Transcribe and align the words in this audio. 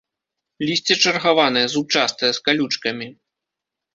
Лісце 0.67 0.95
чаргаванае, 1.03 1.63
зубчастае, 1.75 2.31
з 2.37 2.43
калючкамі. 2.49 3.07